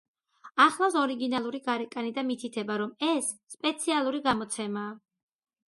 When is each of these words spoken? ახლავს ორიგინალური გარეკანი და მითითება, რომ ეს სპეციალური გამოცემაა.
ახლავს 0.63 0.95
ორიგინალური 1.01 1.59
გარეკანი 1.67 2.15
და 2.17 2.25
მითითება, 2.31 2.79
რომ 2.85 2.95
ეს 3.11 3.29
სპეციალური 3.57 4.25
გამოცემაა. 4.33 4.99